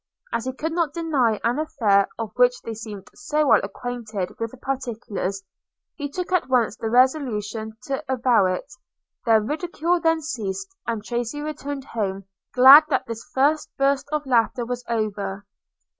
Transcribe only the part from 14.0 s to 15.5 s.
of laughter was over.